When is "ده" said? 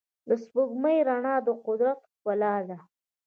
2.67-2.77